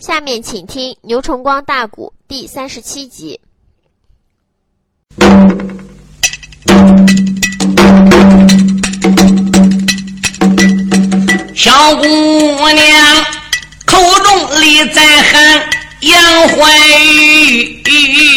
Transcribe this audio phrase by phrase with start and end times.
[0.00, 3.38] 下面请听牛崇光大鼓第三十七集。
[11.54, 13.24] 小姑娘
[13.84, 15.68] 口中里在喊
[16.00, 16.88] 杨怀
[17.84, 18.29] 玉，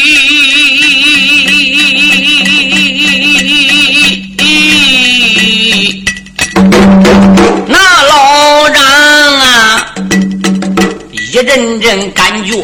[11.53, 12.55] 阵阵感觉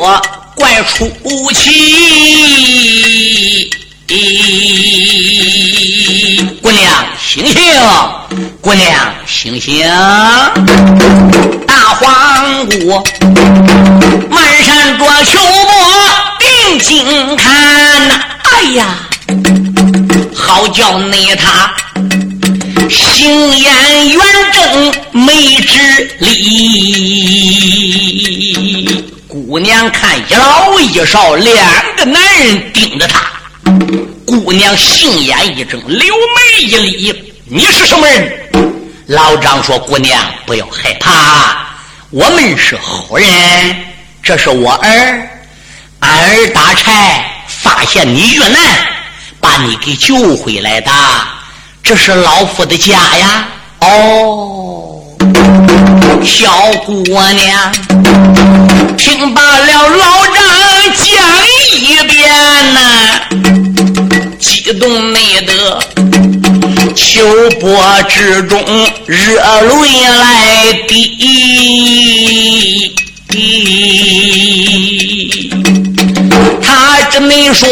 [0.55, 1.07] 怪出
[1.53, 3.69] 奇。
[6.59, 6.91] 姑娘
[7.23, 7.53] 醒醒，
[8.59, 9.87] 姑娘醒醒！
[11.67, 13.03] 大黄姑
[14.31, 15.69] 满山着秋波
[16.39, 18.19] 定睛看呐，
[18.51, 18.97] 哎呀，
[20.35, 21.71] 好叫你他
[22.89, 24.19] 行眼圆
[24.51, 25.77] 睁没直
[26.19, 27.59] 理。
[29.27, 31.55] 姑娘看一老一少两
[31.95, 33.29] 个男人盯着她。
[34.25, 36.15] 姑娘杏眼一睁，柳
[36.57, 37.13] 眉一立
[37.45, 38.49] ：“你是什么人？”
[39.07, 41.67] 老张说：“姑娘不要害怕，
[42.09, 43.27] 我们是好人。
[44.23, 45.29] 这是我儿，
[45.99, 48.59] 俺儿打柴发现你遇难，
[49.39, 50.91] 把你给救回来的。
[51.89, 53.47] 这是老夫的家呀。”
[53.81, 55.01] 哦，
[56.23, 56.47] 小
[56.85, 57.71] 姑娘
[58.95, 60.37] 听罢了老张
[60.93, 61.07] 讲
[61.81, 62.29] 一遍
[62.75, 62.79] 呐。
[64.37, 65.79] 激动没得，
[66.93, 67.25] 秋
[67.59, 68.63] 波之中
[69.07, 72.93] 热泪来滴。
[76.61, 77.67] 他这没说，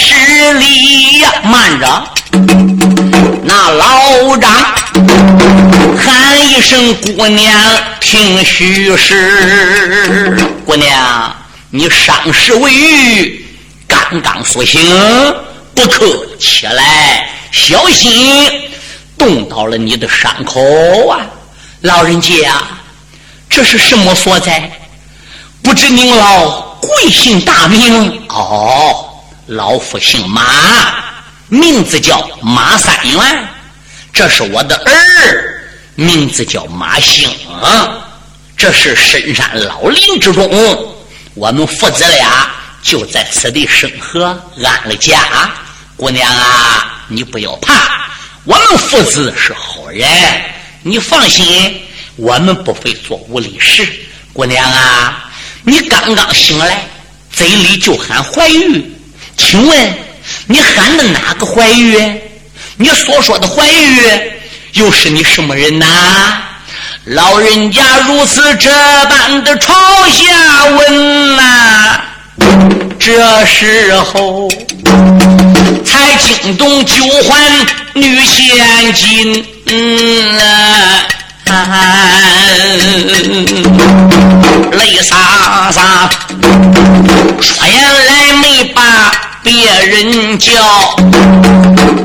[0.00, 1.32] 来施礼呀。
[1.44, 2.08] 慢着，
[3.42, 4.50] 那老张
[5.96, 7.52] 喊一声：“姑娘，
[8.00, 11.36] 听虚实。”姑娘。
[11.72, 13.46] 你伤势未愈，
[13.86, 14.82] 刚刚苏醒，
[15.72, 16.04] 不可
[16.36, 18.50] 起来，小心
[19.16, 20.60] 冻到了你的伤口
[21.06, 21.20] 啊！
[21.82, 22.60] 老人家，
[23.48, 24.68] 这是什么所在？
[25.62, 28.20] 不知您老贵姓大名？
[28.30, 29.09] 哦，
[29.50, 30.44] 老夫姓马，
[31.48, 33.48] 名字叫马三元。
[34.12, 35.64] 这是我的儿，
[35.96, 37.28] 名字叫马兴。
[38.56, 40.48] 这是深山老林之中。
[41.34, 42.48] 我们父子俩
[42.80, 44.26] 就在此地生和，
[44.64, 45.18] 安了家。
[45.96, 47.74] 姑娘啊，你不要怕，
[48.44, 50.08] 我们父子是好人，
[50.84, 51.82] 你放心，
[52.14, 53.84] 我们不会做无理事。
[54.32, 55.28] 姑娘啊，
[55.64, 56.86] 你刚刚醒来，
[57.32, 58.94] 嘴里就喊怀玉，
[59.40, 59.94] 请问
[60.46, 61.98] 你喊的哪个怀玉？
[62.76, 64.00] 你所说的怀玉
[64.74, 65.86] 又是你什么人呐？
[67.04, 68.70] 老人家如此这
[69.06, 69.74] 般的朝
[70.10, 72.00] 下问呐，
[72.98, 74.48] 这时候
[75.84, 79.44] 才惊动九环女千金，
[84.72, 86.08] 泪洒洒，
[87.40, 89.10] 说言来没把
[89.42, 89.52] 别
[89.86, 90.52] 人叫，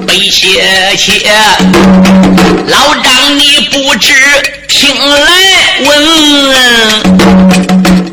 [0.08, 1.30] 悲切切，
[2.68, 4.14] 老张你不知。
[4.68, 5.32] 听来
[5.86, 5.92] 问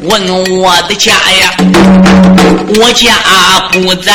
[0.03, 1.55] 问我的家呀，
[2.79, 3.13] 我家
[3.73, 4.13] 不在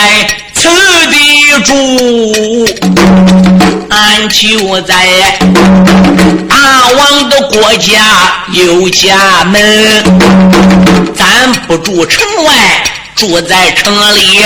[0.53, 0.69] 此
[1.11, 1.17] 地
[1.63, 1.73] 住，
[3.89, 4.93] 俺就在
[6.47, 6.55] 大
[6.97, 7.99] 王的国家
[8.53, 10.03] 有家门，
[11.15, 12.53] 咱不住城外，
[13.17, 14.39] 住在城里，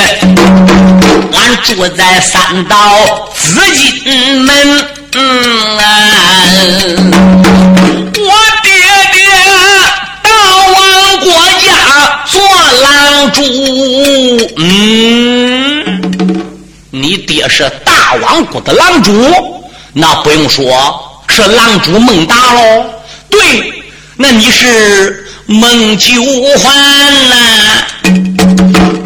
[1.34, 4.88] 俺住在三道紫金门。
[5.12, 5.82] 嗯。
[8.16, 8.32] 我
[8.64, 8.72] 爹
[9.12, 9.20] 爹
[10.24, 10.32] 大
[10.74, 11.28] 王国
[11.60, 11.70] 家
[12.26, 12.40] 做
[12.82, 13.44] 郎主，
[14.56, 16.02] 嗯，
[16.92, 19.12] 你爹是大王国的郎主，
[19.92, 22.86] 那不用说，是郎主孟达喽。
[23.30, 23.84] 对，
[24.16, 26.24] 那你是孟九
[26.58, 26.74] 环
[27.28, 27.36] 呐。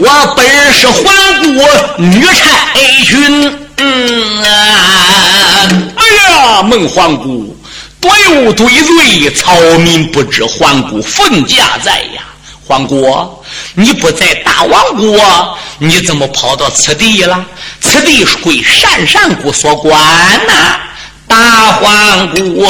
[0.07, 1.65] 我本是环国
[1.97, 7.57] 女差军，嗯啊，哎呀，孟皇姑。
[7.99, 12.21] 多有对罪，草民不知，皇姑凤驾在呀！
[12.67, 13.43] 皇姑，
[13.73, 17.43] 你不在大王国，你怎么跑到此地了？
[17.81, 19.99] 此地是归单善谷所管
[20.45, 20.79] 呐！
[21.27, 22.61] 大皇姑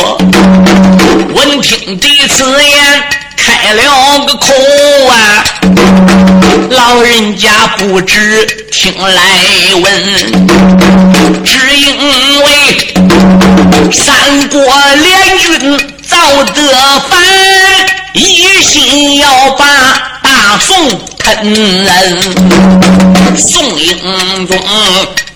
[1.34, 3.04] 闻听的此言，
[3.38, 4.48] 开了个口
[5.08, 5.44] 啊！
[6.70, 9.22] 老人家不知听来
[9.82, 9.84] 问，
[11.44, 12.50] 只因为
[13.92, 14.60] 三国
[14.96, 15.78] 联军
[16.08, 16.62] 在赵德
[17.10, 17.20] 凡
[18.14, 19.66] 一心要把
[20.24, 21.56] 大宋吞。
[23.36, 24.58] 宋英宗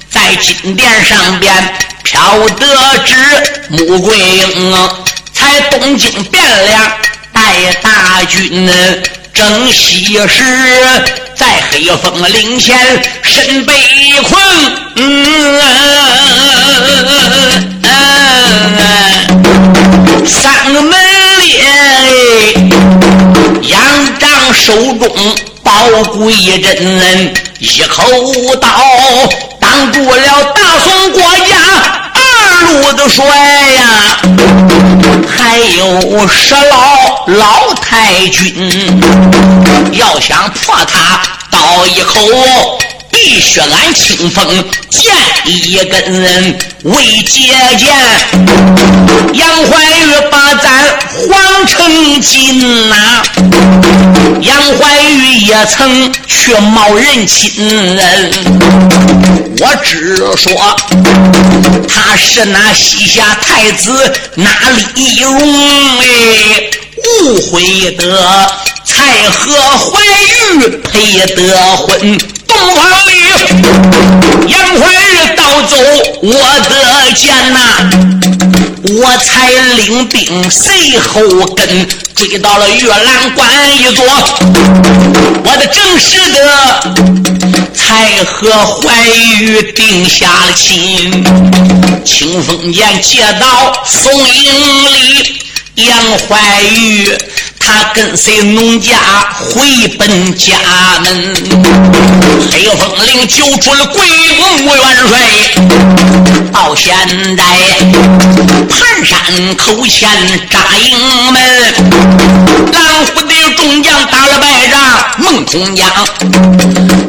[0.10, 1.54] 在金殿上边
[2.04, 2.66] 飘得
[3.06, 3.14] 知
[3.70, 4.74] 穆桂英
[5.34, 6.92] 才东京汴梁
[7.50, 8.70] 带大军。
[9.34, 10.44] 正西时，
[11.36, 12.78] 在黑风岭前
[13.24, 13.74] 身被
[14.24, 14.40] 困，
[20.26, 20.92] 三个门
[21.40, 21.58] 列，
[23.64, 23.80] 杨
[24.20, 25.10] 仗手中
[25.64, 25.74] 宝
[26.14, 28.04] 贵阵，一口
[28.58, 28.68] 刀
[29.60, 31.99] 挡住了大宋国家。
[32.62, 34.18] 路的帅呀，
[35.28, 39.02] 还有十老老太君，
[39.92, 42.20] 要想破他倒一口。
[43.22, 44.48] 必须俺清风
[44.90, 45.14] 剑
[45.46, 46.94] 一根为
[47.28, 47.94] 借鉴，
[49.34, 53.22] 杨怀玉把咱皇城进呐，
[54.40, 57.52] 杨怀玉也曾去冒人亲
[57.98, 58.32] 人，
[59.60, 60.54] 我只说
[61.90, 64.50] 他是那西夏太子哪
[64.96, 65.38] 里容
[66.00, 66.08] 哎，
[67.06, 68.02] 误会的
[68.84, 72.20] 才和怀玉配得婚。
[72.48, 73.12] 东方里，
[74.48, 75.78] 杨怀玉盗走
[76.22, 76.32] 我
[76.68, 77.60] 的剑呐，
[78.84, 81.22] 我才领兵随后
[81.56, 83.48] 跟，追到了月兰关
[83.78, 84.04] 一座，
[85.46, 86.38] 我的正式的
[87.74, 89.08] 才和怀
[89.40, 91.24] 玉定下了亲。
[92.04, 94.52] 清风剑接到宋营
[94.86, 95.42] 里，
[95.86, 95.98] 杨
[96.28, 97.18] 怀玉。
[97.60, 98.96] 他跟随农家
[99.36, 100.56] 回奔家
[101.04, 101.36] 门，
[102.52, 104.08] 黑风岭救出了桂
[104.40, 104.74] 公元
[105.08, 105.20] 帅。
[106.52, 106.96] 到现
[107.38, 107.44] 在，
[108.68, 110.10] 盘山口前
[110.50, 110.98] 扎营
[111.32, 111.38] 门，
[112.74, 114.82] 蓝虎的众将打了败仗，
[115.18, 115.88] 孟通江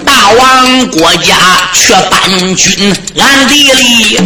[0.05, 1.35] 大王国家
[1.73, 4.19] 却搬军暗地里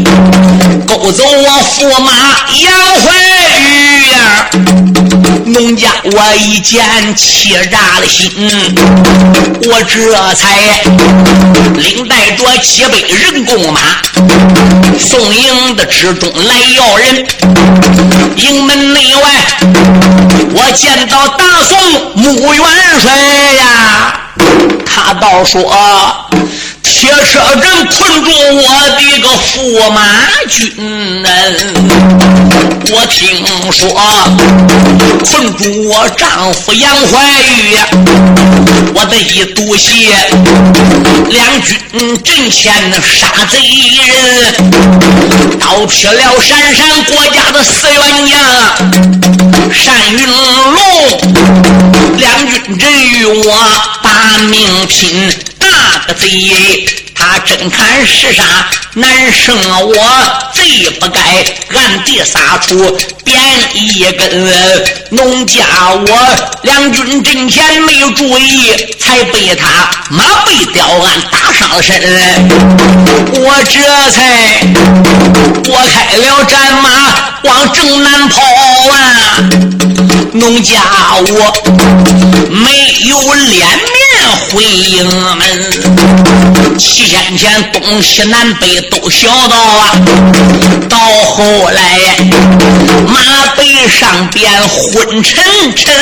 [0.89, 2.13] 勾走我驸马
[2.61, 3.94] 杨怀玉。
[5.47, 8.31] 农家我一见气炸了心，
[9.67, 10.83] 我这才
[11.77, 13.81] 领带着几百人弓马，
[14.99, 17.27] 送营的之中来要人。
[18.37, 19.23] 营门内外，
[20.55, 21.79] 我见到大宋
[22.17, 22.65] 穆元
[23.01, 23.13] 帅
[23.55, 24.21] 呀，
[24.85, 25.61] 他倒说。
[27.05, 28.65] 铁车人困住我
[28.97, 30.01] 的个驸马
[30.49, 30.73] 军
[31.23, 31.29] 呢，
[32.91, 33.87] 我听说
[35.23, 37.77] 困住我丈夫杨怀玉，
[38.95, 40.17] 我的一肚血，
[41.29, 41.79] 两军
[42.23, 42.73] 阵前
[43.03, 43.59] 杀贼
[43.99, 44.01] 人，
[45.61, 48.41] 刀劈了山山国家的四员将
[49.85, 50.27] 单云
[50.73, 50.81] 龙，
[52.17, 53.45] 两军阵与我
[54.03, 55.54] 把命拼。
[55.71, 58.45] 那个贼，他真看是啥？
[58.95, 59.97] 难胜我，
[60.53, 61.21] 贼不该
[61.77, 63.41] 暗地撒出鞭
[63.75, 64.85] 一根。
[65.11, 69.67] 农家我两军阵前没有注意，才被他
[70.11, 72.01] 马背吊鞍打伤身。
[73.37, 73.81] 我这
[74.11, 74.61] 才
[75.65, 76.89] 拨开了战马
[77.43, 78.95] 往正南跑啊！
[80.35, 80.83] 农家
[81.21, 81.31] 我
[82.51, 83.95] 没有脸面
[84.51, 85.07] 回营
[85.39, 89.95] 门，七天前东西南北都小道啊，
[90.89, 91.81] 到后来
[93.07, 93.21] 马
[93.57, 95.45] 背上边昏沉
[95.77, 95.95] 沉，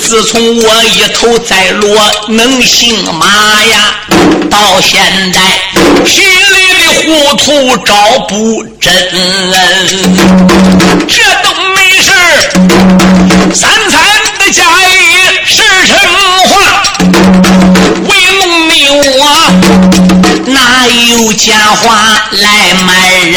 [0.00, 1.96] 自从我一头栽落
[2.30, 3.28] 能行马
[3.62, 3.94] 呀，
[4.50, 5.00] 到现
[5.32, 5.40] 在
[6.04, 7.94] 心里的糊涂找
[8.26, 8.92] 不真，
[11.06, 11.49] 这都
[13.54, 13.94] 三餐
[14.38, 15.90] 的家业是成
[16.48, 16.50] 话，
[18.08, 18.72] 为农民
[19.18, 19.20] 我
[20.46, 21.86] 哪有假话
[22.32, 22.42] 来
[22.84, 22.88] 瞒
[23.30, 23.34] 人？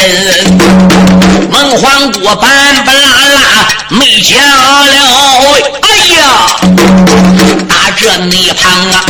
[1.50, 2.44] 孟皇国板
[2.84, 3.36] 不拉拉
[3.90, 4.96] 没讲了，
[5.82, 5.86] 哎
[6.16, 6.22] 呀！
[7.96, 9.04] 这泥旁啊，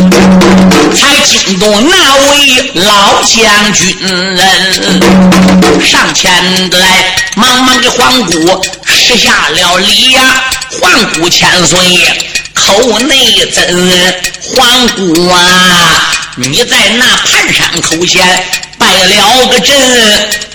[0.95, 3.97] 才惊动那位老将军，
[5.81, 10.21] 上前来忙忙给皇姑施下了礼呀。
[10.81, 11.79] 皇姑千岁，
[12.53, 13.65] 口内怎，
[14.43, 15.39] 皇姑啊，
[16.37, 18.45] 你在那盘山口前
[18.77, 19.77] 拜了个阵，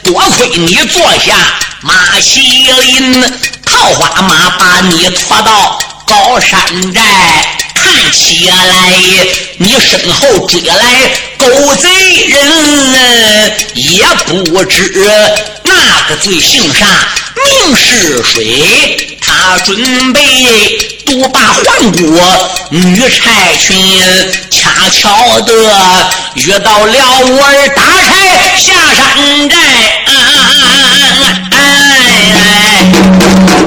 [0.03, 1.33] 多亏你坐下
[1.81, 3.23] 马西林，
[3.65, 7.01] 桃花马把你拖到高山寨。
[7.89, 8.55] 看起来，
[9.57, 11.89] 你身后追来狗贼
[12.27, 12.37] 人，
[13.73, 14.93] 也不知
[15.63, 15.73] 那
[16.07, 16.85] 个罪姓啥，
[17.65, 19.17] 名是谁。
[19.19, 20.21] 他准备
[21.03, 23.75] 独霸皇国，女差群
[24.51, 25.53] 恰巧的
[26.35, 29.55] 遇到了我儿打柴下山寨。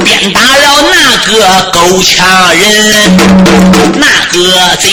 [0.05, 1.33] 鞭打了那个
[1.73, 2.27] 狗强
[2.59, 2.63] 人，
[3.95, 4.87] 那个贼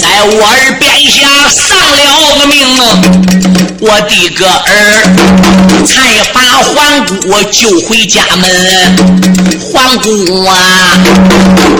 [0.00, 2.56] 在我耳边下丧了个命，
[3.80, 4.66] 我的个儿
[5.86, 7.12] 才把皇姑
[7.50, 8.46] 救回家门。
[9.60, 10.52] 皇姑啊，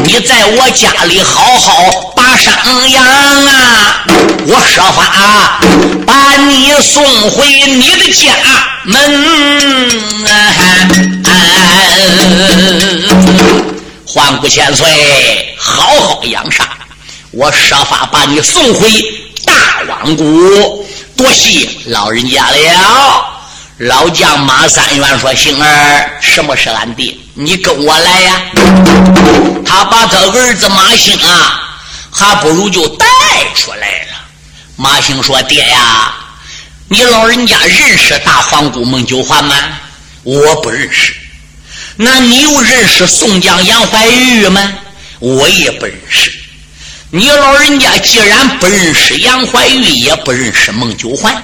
[0.05, 2.08] 你在我家里好好
[2.39, 4.05] 把伤养啊，
[4.47, 5.61] 我设法
[6.07, 8.33] 把你送回你的家
[8.85, 8.95] 门。
[14.07, 16.65] 皇姑千岁，好好养伤，
[17.33, 18.89] 我设法把你送回
[19.45, 19.53] 大
[19.89, 20.87] 王谷。
[21.17, 23.25] 多谢老人家了。
[23.79, 27.17] 老将马三元说：“星儿，什么是俺爹？
[27.35, 28.41] 你跟我来呀。”
[29.67, 31.68] 他把他儿子马兴啊，
[32.11, 33.07] 还不如就带
[33.55, 34.19] 出来了。
[34.77, 36.15] 马兴说：“爹呀，
[36.89, 39.55] 你老人家认识大皇姑孟九环吗？
[40.23, 41.15] 我不认识。”
[42.01, 44.73] 那你又认识宋江杨怀玉吗？
[45.19, 46.33] 我也不认识。
[47.11, 51.43] 你老人家既然不认识杨怀玉，也不认识孟九环，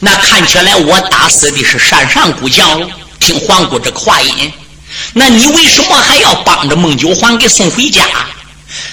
[0.00, 2.80] 那看起来我打死的是山上古将
[3.20, 4.50] 听皇姑这个话音，
[5.12, 8.06] 那你为什么还要帮着孟九环给送回家？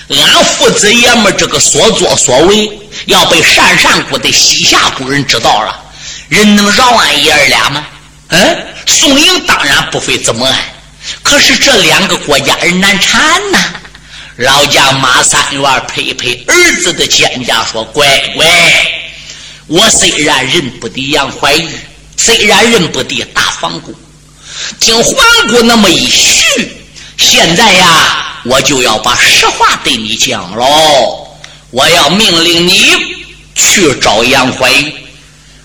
[0.10, 2.70] 俺父子爷们这个所作所为，
[3.06, 5.80] 要被单善姑的西夏姑人知道了，
[6.30, 7.86] 人能饶俺爷儿俩吗？
[8.30, 10.58] 嗯，宋英当然不会这么安。
[11.24, 13.60] 可是这两个国家人难缠呐！
[14.38, 18.46] 老将马三元拍拍儿子的肩胛说：“乖乖，
[19.68, 21.70] 我虽然认不得杨怀玉，
[22.18, 23.94] 虽然认不得大皇姑，
[24.80, 25.16] 听皇
[25.50, 26.72] 姑那么一叙，
[27.18, 31.28] 现在呀，我就要把实话对你讲喽。
[31.70, 32.92] 我要命令你
[33.56, 34.94] 去找杨怀玉，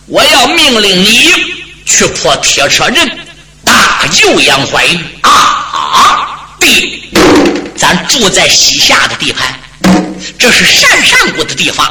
[0.06, 1.32] 我要命令你
[1.84, 3.10] 去破铁车阵。”
[3.64, 5.30] 大救杨怀玉啊！
[5.32, 7.02] 啊对，
[7.76, 9.58] 咱住在西夏的地盘，
[10.38, 11.84] 这是单善国的地方。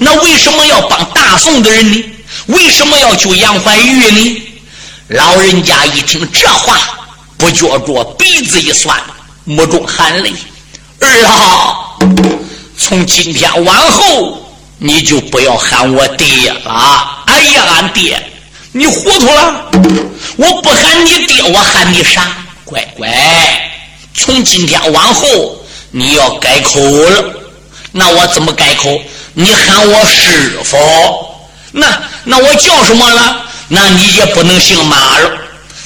[0.00, 2.04] 那为什么要帮大宋的人呢？
[2.46, 4.42] 为什么要救杨怀玉呢？
[5.08, 6.78] 老人家一听这话，
[7.36, 8.98] 不觉着鼻子一酸，
[9.48, 10.30] 目中含泪。
[11.00, 11.96] 儿啊，
[12.76, 14.38] 从今天往后，
[14.76, 17.24] 你就不要喊我爹了。
[17.26, 18.22] 哎呀，俺爹。
[18.72, 19.70] 你糊涂了！
[20.36, 22.36] 我不喊你爹，我喊你啥？
[22.66, 23.08] 乖乖，
[24.12, 25.56] 从今天往后
[25.90, 27.24] 你要改口了。
[27.90, 29.00] 那我怎么改口？
[29.32, 30.76] 你喊我师傅。
[31.72, 33.46] 那那我叫什么了？
[33.68, 35.30] 那你也不能姓马了，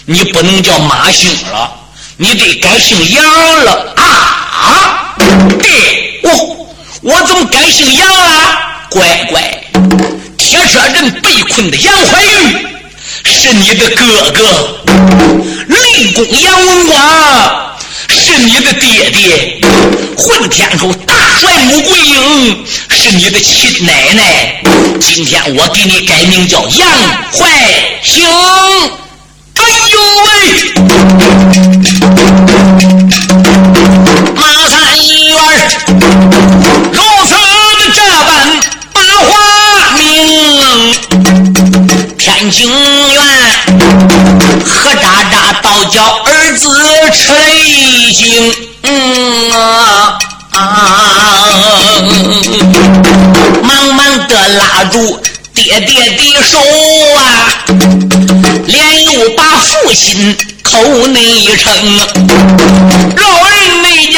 [0.05, 1.73] 你不能叫马姓了，
[2.23, 5.17] 你得改姓杨了啊！
[5.59, 6.31] 爹，我
[7.03, 8.59] 我怎么改姓杨了？
[8.91, 9.43] 乖乖，
[10.39, 12.67] 铁车阵被困的杨怀玉。
[13.25, 14.85] 是你的哥哥，
[15.67, 17.77] 雷公杨文广
[18.11, 19.61] 是你的爹爹，
[20.17, 24.63] 混天侯大帅穆桂英是你的亲奶奶。
[25.01, 26.89] 今天我给你改名叫杨
[27.33, 27.49] 怀
[28.01, 28.25] 兴。
[29.63, 30.31] 哎呦喂，
[34.35, 35.37] 马三元
[36.93, 37.31] 如此
[37.79, 38.31] 的这般
[38.93, 38.97] 把
[39.29, 39.31] 话
[39.97, 40.01] 明，
[42.19, 42.59] 天津
[43.13, 43.17] 院
[44.65, 45.69] 何渣渣倒。
[45.93, 46.27] 叫儿
[46.57, 46.65] 子
[47.13, 48.25] 吃了一惊，
[59.95, 61.73] 心口内称。
[63.17, 64.17] 老人那家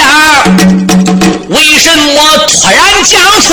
[1.48, 2.16] 为什么
[2.48, 3.48] 突然讲出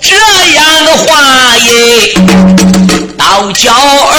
[0.00, 0.16] 这
[0.54, 1.68] 样的话耶？
[3.16, 3.22] 到
[3.52, 4.14] 娇儿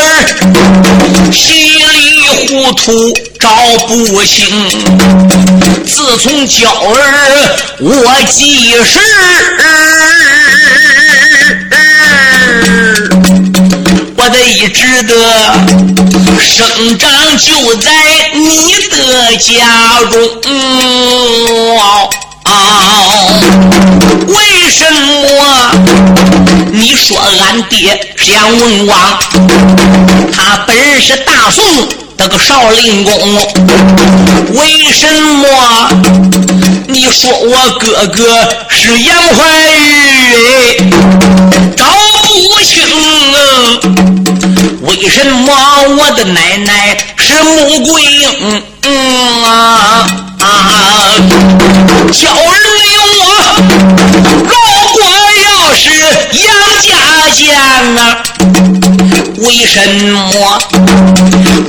[1.31, 1.43] 稀
[1.79, 3.13] 里糊涂。
[3.39, 3.47] 找
[3.87, 4.45] 不清，
[5.87, 6.99] 自从娇儿
[7.79, 8.99] 我记事，
[14.17, 15.13] 我得一直的
[16.41, 17.91] 生长就在
[18.33, 19.49] 你的家
[20.11, 20.17] 中。
[24.27, 24.35] 为
[24.69, 24.97] 什么
[26.71, 28.97] 你说俺爹是杨文王，
[30.31, 31.63] 他本是大宋？
[32.17, 33.13] 的个少林公，
[34.53, 35.47] 为什么
[36.87, 38.19] 你说我哥哥
[38.67, 39.39] 是杨怀
[39.77, 40.91] 玉，
[41.77, 41.85] 找
[42.49, 42.83] 不清
[45.01, 45.53] 为什么
[45.97, 48.61] 我的奶奶是穆桂英
[49.45, 50.05] 啊？
[52.11, 52.37] 叫儿
[52.81, 52.81] 女
[53.17, 53.23] 我，
[54.43, 54.53] 如
[54.93, 54.99] 果
[55.45, 55.87] 要是
[56.43, 56.43] 杨
[56.81, 56.89] 家
[57.31, 57.47] 将
[57.95, 57.99] 啊，
[59.37, 60.59] 为什么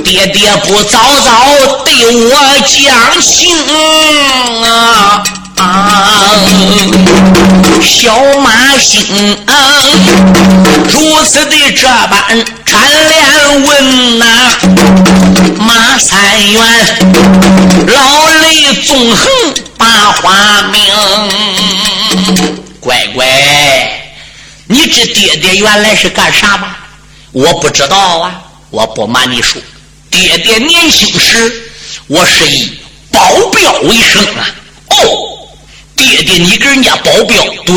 [0.03, 1.31] 爹爹不早早
[1.85, 1.93] 对
[2.25, 2.35] 我
[2.67, 3.55] 讲情
[4.65, 5.23] 啊？
[7.81, 8.11] 小
[8.41, 9.37] 马心
[10.89, 12.81] 如此的这般缠
[13.59, 14.25] 问呐，
[15.59, 16.61] 马三元
[17.87, 19.27] 老泪纵横
[19.77, 20.81] 把花名。
[22.79, 23.25] 乖乖，
[24.67, 26.77] 你这爹爹原来是干啥吧？
[27.31, 29.61] 我不知道啊，我不瞒你说，
[30.09, 31.69] 爹爹年轻时
[32.07, 32.77] 我是以
[33.11, 33.19] 保
[33.51, 34.49] 镖为生啊。
[34.89, 34.95] 哦。
[35.95, 37.43] 爹爹，你给人家保镖？
[37.65, 37.75] 对，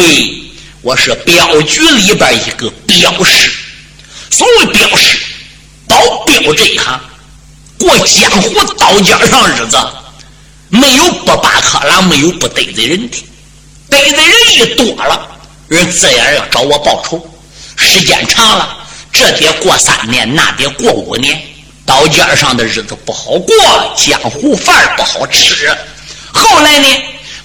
[0.81, 3.52] 我是镖局里边一个镖师。
[4.31, 5.19] 所谓镖师，
[6.35, 7.00] 保镖这一行，
[7.79, 9.79] 过江湖刀尖上日子，
[10.69, 13.25] 没有不扒克郎，没有不得罪人的。
[13.88, 15.29] 得罪人一多了，
[15.69, 17.25] 人自然要找我报仇。
[17.76, 18.76] 时间长了，
[19.12, 21.41] 这得过三年，那得过五年，
[21.87, 23.55] 刀尖上的日子不好过，
[23.97, 25.73] 江湖饭不好吃。
[26.33, 26.88] 后来呢？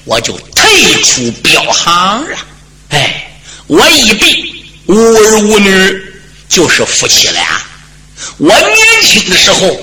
[0.05, 2.37] 我就退出镖行了，
[2.89, 3.31] 哎，
[3.67, 4.43] 我一辈
[4.87, 6.01] 无儿无女，
[6.47, 7.61] 就是夫妻俩。
[8.39, 9.77] 我年轻的时候，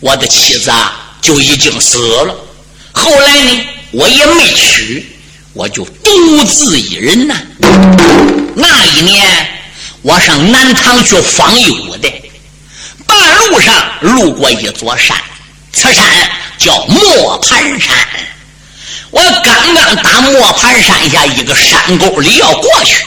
[0.00, 2.34] 我的妻子啊就已经死了。
[2.92, 5.06] 后来呢，我也没娶，
[5.52, 7.36] 我就独自一人呐。
[8.56, 9.48] 那一年，
[10.02, 12.12] 我上南唐去访友的，
[13.06, 15.16] 半路上路过一座山，
[15.72, 16.04] 此山
[16.58, 17.96] 叫磨盘山。
[19.12, 23.04] 我刚刚打磨盘山下一个山沟里要过去，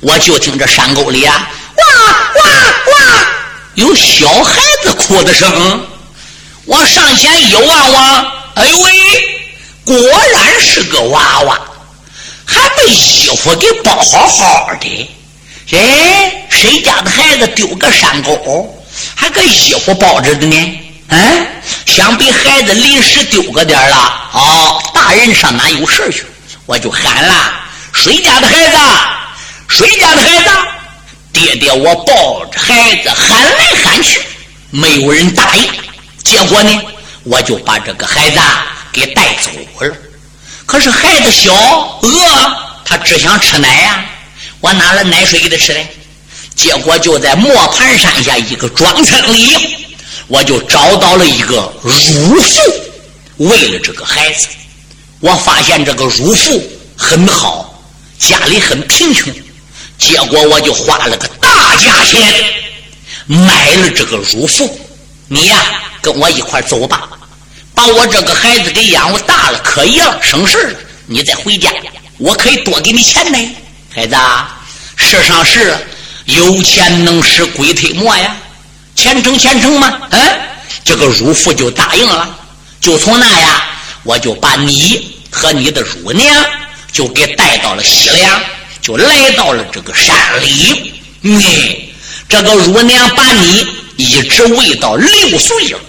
[0.00, 1.84] 我就听这山沟里啊，哇
[2.36, 2.52] 哇
[2.86, 3.26] 哇，
[3.76, 5.86] 有小孩子哭的声。
[6.64, 8.92] 我上前一望望，哎呦喂，
[9.84, 9.96] 果
[10.32, 11.60] 然是个娃娃，
[12.44, 15.10] 还被衣服给包好好的。
[15.72, 18.84] 哎，谁家的孩子丢个山沟，
[19.14, 20.80] 还个衣服包着的呢？
[21.08, 21.46] 嗯，
[21.86, 24.30] 想必孩子临时丢个点了。
[24.32, 26.24] 哦，大人上哪有事去？
[26.66, 27.52] 我就喊了
[27.94, 28.76] ：“谁家的孩子？
[29.68, 30.50] 谁家的孩子？”
[31.36, 34.20] 爹爹，我抱着孩子喊来喊去，
[34.70, 35.70] 没有人答应。
[36.24, 36.82] 结果呢，
[37.24, 38.40] 我就把这个孩子
[38.90, 39.50] 给带走
[39.84, 39.94] 了。
[40.64, 41.52] 可是孩子小，
[42.00, 42.10] 饿，
[42.86, 44.02] 他只想吃奶呀。
[44.60, 45.86] 我拿了奶水给他吃嘞。
[46.54, 49.76] 结果就在磨盘山下一个庄村里。
[50.28, 54.48] 我就找到了一个乳妇，为了这个孩子，
[55.20, 56.62] 我发现这个乳妇
[56.96, 57.78] 很好，
[58.18, 59.30] 家里很贫穷，
[59.98, 62.20] 结果我就花了个大价钱
[63.26, 64.80] 买了这个乳妇。
[65.28, 65.56] 你呀，
[66.00, 67.08] 跟我一块走吧，
[67.74, 70.78] 把我这个孩子给养活大了，可以了，省事了。
[71.06, 71.70] 你再回家，
[72.18, 73.56] 我可以多给你钱呢。
[73.92, 74.16] 孩子，
[74.96, 75.76] 世上事
[76.26, 78.36] 有钱能使鬼推磨呀。
[78.94, 80.00] 虔诚虔诚吗？
[80.10, 80.40] 嗯，
[80.84, 82.38] 这个乳父就答应了。
[82.80, 83.64] 就从那呀，
[84.04, 86.44] 我就把你和你的乳娘
[86.92, 88.40] 就给带到了西凉，
[88.80, 91.00] 就来到了这个山里。
[91.20, 91.92] 你
[92.28, 95.80] 这个乳娘把你一直喂到六岁了，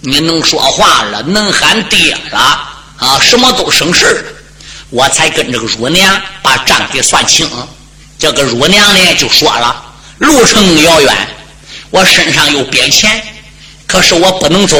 [0.00, 2.38] 你能说话了，能喊爹了
[2.98, 4.24] 啊，什么都省事了。
[4.90, 7.48] 我才跟这个乳娘把账给算清。
[8.18, 9.82] 这个乳娘呢就说了，
[10.18, 11.28] 路程遥远。
[11.90, 13.22] 我身上有鞭钱，
[13.86, 14.76] 可是我不能走。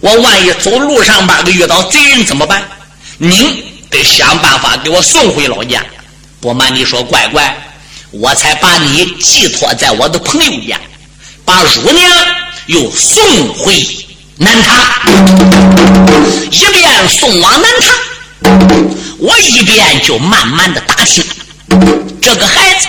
[0.00, 2.62] 我万一走路上边遇到贼人怎么办？
[3.16, 5.82] 你得想办法给我送回老家。
[6.44, 7.56] 不瞒你说，乖乖，
[8.10, 10.78] 我才把你寄托在我的朋友家，
[11.42, 12.26] 把乳娘
[12.66, 13.82] 又送回
[14.36, 14.76] 南唐。
[16.50, 18.52] 一边送往南唐，
[19.20, 21.24] 我一边就慢慢的打听
[22.20, 22.88] 这个孩子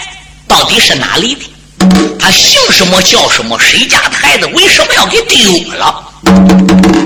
[0.49, 1.45] 到底是哪里的。
[2.19, 3.57] 他姓什么叫什么？
[3.57, 6.03] 谁家的孩子为什么要给丢了？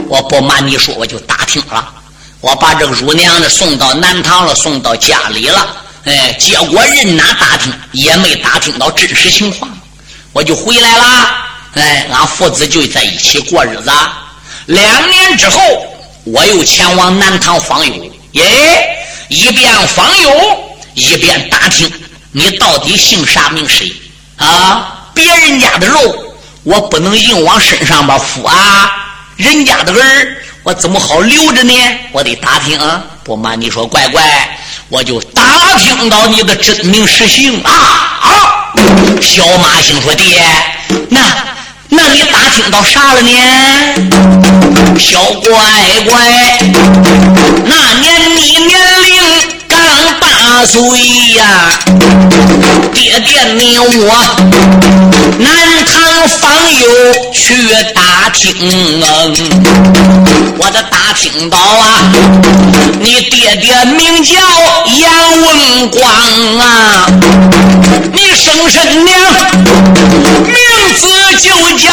[0.08, 1.88] 我不瞒你说，我就打听了。
[2.42, 5.76] 我把这个乳娘呢送到南唐了，送到家里了。
[6.06, 9.70] 哎，结果人哪打听也没打听到真实情况，
[10.34, 11.30] 我就回来了。
[11.74, 13.92] 哎，俺父子就在一起过日子。
[14.66, 15.60] 两年之后，
[16.24, 18.12] 我又前往南唐访友。
[18.34, 21.92] 耶，一边访友一边打听
[22.32, 23.92] 你到底姓啥名谁。
[24.38, 25.12] 啊！
[25.14, 26.34] 别人家的肉，
[26.64, 28.90] 我不能硬往身上边敷啊！
[29.36, 31.74] 人家的儿，我怎么好留着呢？
[32.14, 33.04] 我得打听啊。
[33.24, 34.59] 不瞒你说，乖乖，
[34.92, 35.44] 我就打
[35.78, 38.74] 听到你的真名实姓啊啊！
[39.22, 40.42] 小马星说：“爹，
[41.10, 41.22] 那
[41.90, 43.30] 那你打听到啥了呢？”
[44.98, 45.52] 小乖
[46.08, 46.60] 乖，
[47.66, 49.59] 那年你年龄。
[50.20, 50.80] 八岁
[51.36, 51.44] 呀，
[52.94, 54.12] 爹爹你我
[55.40, 55.50] 南
[55.86, 56.86] 唐访友
[57.34, 57.44] 去
[57.94, 58.54] 打听，
[60.58, 62.12] 我的打听到啊，
[63.00, 64.36] 你爹爹名叫
[64.98, 66.02] 杨文广
[66.60, 67.08] 啊，
[68.14, 69.18] 你生身娘
[70.44, 70.54] 名
[70.98, 71.08] 字
[71.42, 71.88] 就叫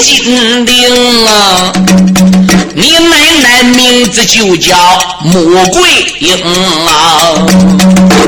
[0.00, 1.72] 金玲啊，
[2.74, 4.76] 你奶奶名字就叫
[5.22, 6.36] 穆桂英
[6.86, 7.46] 啊。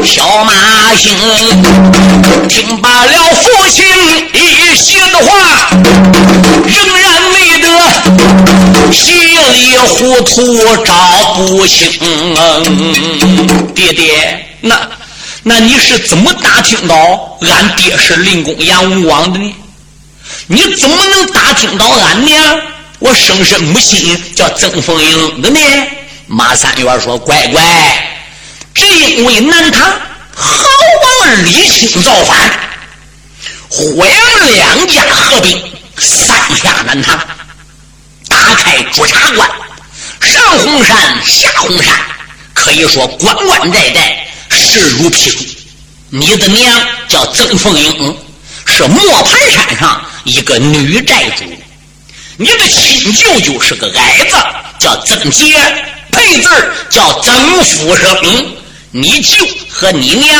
[0.04, 0.52] 小马
[0.96, 1.12] 星
[2.48, 3.85] 听罢了父亲
[4.35, 5.70] 一席的话，
[6.66, 11.88] 仍然没得稀里糊涂找不清。
[13.74, 14.76] 爹爹，那。
[15.42, 16.94] 那你是怎么打听到
[17.40, 19.54] 俺爹是灵公杨武王的呢？
[20.52, 22.32] 你怎么能打听到俺呢
[22.98, 25.60] 我生身母亲叫曾凤英的呢？
[26.26, 27.62] 马三元说：“乖乖，
[28.74, 29.80] 只因为南唐
[30.34, 30.66] 好
[31.20, 32.50] 王李清造反，
[33.68, 35.56] 火阳两家合并，
[35.98, 37.16] 三下南唐，
[38.28, 39.48] 打开朱砂关，
[40.20, 41.94] 上红山下红山，
[42.54, 45.56] 可以说关关寨寨。”势如霹雳，
[46.08, 48.18] 你的娘叫曾凤英，
[48.66, 51.44] 是磨盘山上一个女寨主。
[52.37, 54.37] 你的亲舅舅是个矮子，
[54.78, 55.54] 叫曾杰，
[56.11, 56.48] 配字
[56.88, 58.16] 叫曾福生。
[58.92, 59.37] 你舅
[59.70, 60.37] 和你娘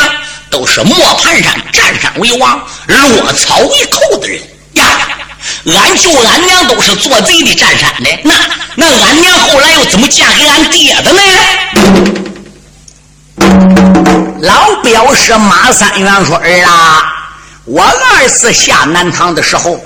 [0.51, 4.40] 都是磨盘山占山为王、落草为寇的人
[4.75, 4.85] 呀。
[5.66, 8.35] 俺舅俺娘都是做贼的占山的，那
[8.75, 11.21] 那俺娘后来又怎么嫁给俺爹的呢？
[14.43, 17.20] 老表是马三元说：“儿啊，
[17.64, 19.81] 我二次下南唐的时候，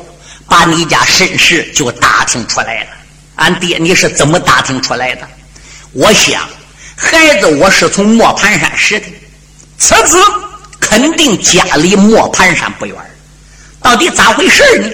[0.48, 2.90] 把你家身世就打听出来了。
[3.36, 5.26] 俺爹你是怎么打听出来的？
[5.92, 6.48] 我想，
[6.96, 9.06] 孩子我是从磨盘山识的，
[9.78, 10.18] 此子
[10.80, 12.96] 肯定家离磨盘山不远。
[13.80, 14.88] 到底咋回事呢？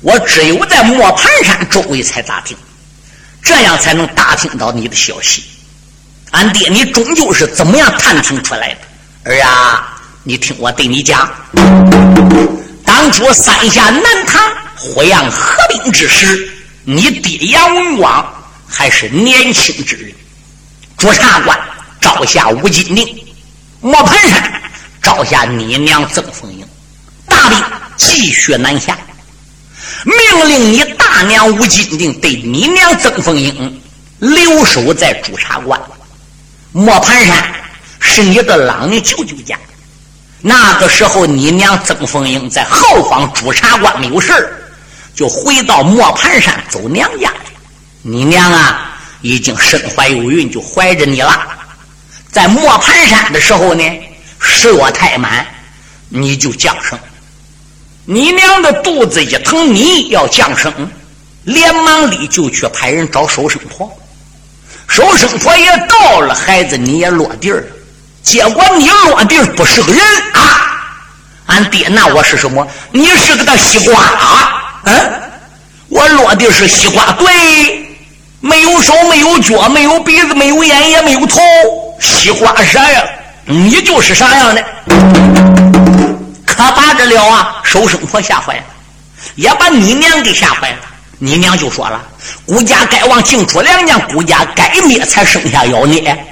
[0.00, 2.56] 我只有在磨盘山周围才打听，
[3.42, 5.44] 这样才能打听到你的消息。
[6.32, 8.80] 俺爹你终究是怎么样探听出来的？”
[9.30, 9.93] 儿啊，
[10.26, 11.30] 你听我对你讲，
[12.82, 14.42] 当初三下南唐
[14.74, 16.50] 火阳合并之时，
[16.84, 18.26] 你爹杨文广
[18.66, 20.10] 还是年轻之人。
[20.96, 21.58] 朱察关
[22.00, 23.06] 招下吴金陵，
[23.82, 24.62] 磨盘山
[25.02, 26.66] 招下你娘曾凤英，
[27.26, 27.62] 大兵
[27.98, 28.96] 继续南下，
[30.04, 33.78] 命令你大娘吴金定对你娘曾凤英
[34.20, 35.78] 留守在朱察关，
[36.72, 37.54] 磨盘山。
[38.06, 39.58] 是你的郎舅舅家，
[40.46, 44.30] 那个时候你娘曾凤英在后方朱察关没有事
[45.14, 47.32] 就回到磨盘山走娘家。
[48.02, 51.48] 你娘啊，已经身怀有孕，就怀着你了。
[52.30, 53.82] 在磨盘山的时候呢，
[54.38, 55.46] 时若太满，
[56.10, 56.98] 你就降生。
[58.04, 60.70] 你娘的肚子一疼，你要降生，
[61.44, 63.90] 连忙里就去派人找收生婆。
[64.88, 67.66] 收生婆也到了，孩子你也落地儿。
[68.24, 70.72] 结果你落地不是个人啊！
[71.46, 72.66] 俺爹那我是什么？
[72.90, 74.80] 你是个大西瓜啊！
[74.84, 75.12] 嗯，
[75.90, 77.86] 我落地是西瓜，对，
[78.40, 81.38] 没有手，没有脚，没有鼻子，没有眼，也没有头，
[82.00, 83.04] 西瓜啥呀？
[83.44, 84.64] 你就是啥样的？
[86.46, 87.56] 可把这了啊！
[87.62, 88.64] 收生婆吓坏了，
[89.34, 90.78] 也把你娘给吓坏了。
[91.18, 92.02] 你娘就说了
[92.44, 96.26] ：“孤家该往净出良娘，孤家该灭才生下妖孽。”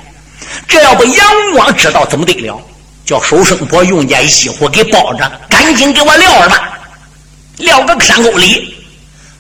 [0.69, 2.61] 这要不杨文广知道怎么得了？
[3.05, 6.79] 叫收生婆用件衣服给包着，赶紧给我撂了吧，
[7.57, 8.75] 撂个山沟里。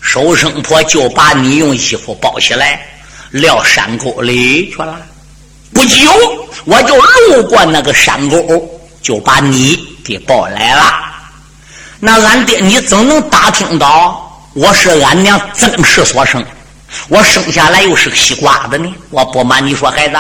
[0.00, 2.84] 收生婆就把你用衣服包起来，
[3.30, 5.00] 撂山沟里去了。
[5.72, 6.12] 不久，
[6.64, 8.68] 我就路过那个山沟，
[9.00, 10.92] 就把你给抱来了。
[12.00, 16.44] 那俺爹，你怎能打听到我是俺娘曾氏所生？
[17.08, 18.92] 我生下来又是个西瓜子呢？
[19.10, 20.16] 我不瞒你说，孩子。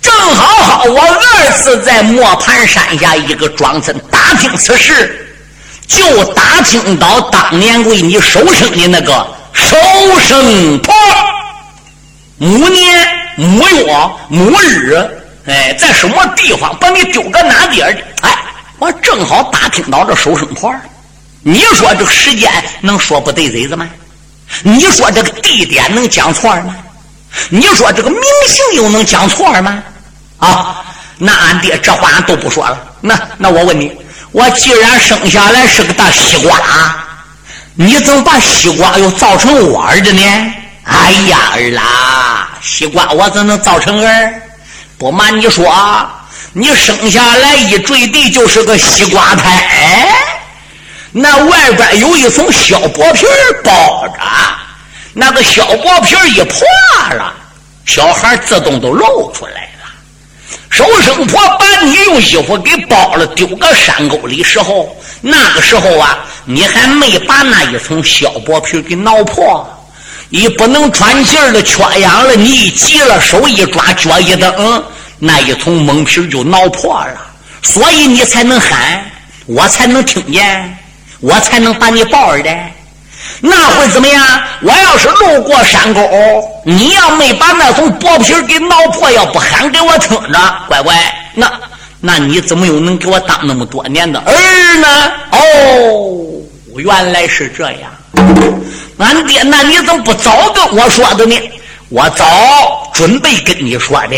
[0.00, 5.36] 正好好，我二次在磨盘山下一个庄村打听此事，
[5.86, 9.76] 就打听到当年为你收生的那个收
[10.20, 10.94] 生婆，
[12.36, 13.06] 母年
[13.36, 15.08] 母月母日，
[15.46, 18.00] 哎，在什么地方把你丢搁哪地儿的？
[18.20, 18.38] 哎，
[18.78, 20.72] 我正好打听到这收生婆
[21.42, 23.88] 你说这时间能说不对嘴子吗？
[24.62, 26.76] 你说这个地点能讲错吗？
[27.48, 29.82] 你说这个名姓又能讲错吗？
[30.38, 30.84] 啊，
[31.18, 32.78] 那俺爹这话俺都不说了。
[33.00, 33.92] 那那我问你，
[34.32, 36.60] 我既然生下来是个大西瓜，
[37.74, 40.22] 你怎么把西瓜又造成我儿子呢？
[40.84, 44.34] 哎呀儿啦，西瓜我怎能造成儿？
[44.98, 45.72] 不瞒你说，
[46.52, 50.08] 你生下来一坠地就是个西瓜胎，
[51.12, 53.26] 那外边有一层小薄皮
[53.62, 54.20] 包着。
[55.14, 56.66] 那个小薄皮一破
[57.14, 57.32] 了，
[57.84, 59.68] 小孩自动都露出来了。
[60.70, 69.68] 收生婆把你用衣服给包了，丢个山沟里时候，那个时候啊，你还没把那一层小薄皮给挠破。
[70.30, 74.82] 你不能喘气儿了，缺氧了，你一急了，手一抓，脚一蹬，
[75.18, 77.20] 那一层蒙皮就挠破了。
[77.60, 79.04] 所以你才能喊，
[79.44, 80.78] 我才能听见，
[81.20, 82.50] 我才能把你抱着的。
[83.44, 84.24] 那会怎么样？
[84.62, 86.00] 我要是路过山沟，
[86.64, 90.94] 你要没把那层薄皮给挠破，要不喊给我听着，乖乖，
[91.34, 91.50] 那
[92.00, 95.12] 那你怎么又能给我当那么多年的儿呢？
[95.32, 96.22] 哦，
[96.76, 97.90] 原来是这样。
[98.98, 101.36] 俺爹，那你怎么不早跟我说的呢？
[101.88, 104.16] 我早准备跟你说的。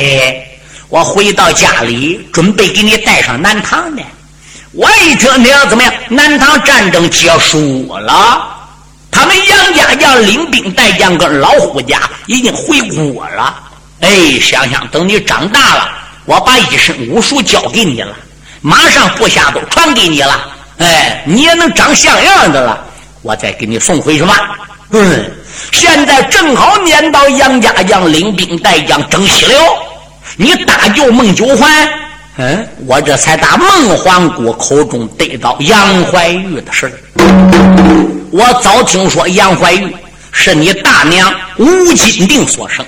[0.91, 4.03] 我回到家里，准备给你带上南唐的。
[4.73, 5.91] 我一听，你要怎么样？
[6.09, 8.51] 南唐战争结束了。
[9.15, 13.63] 他们杨家将领兵带将跟老虎家已经回国了。
[14.01, 15.89] 哎，想想等你长大了，
[16.25, 18.15] 我把一身武术教给你了，
[18.61, 20.49] 马上部下都传给你了。
[20.79, 22.85] 哎，你也能长像样的了，
[23.23, 24.59] 我再给你送回去吧。
[24.91, 25.31] 嗯，
[25.73, 29.59] 现在正好撵到杨家将领兵带将征西了，
[30.37, 31.89] 你搭救孟九环。
[32.37, 36.93] 嗯，我这才打孟皇姑口中得到杨怀玉的事
[38.33, 39.95] 我早听说杨怀玉
[40.33, 42.85] 是你大娘吴金定所生，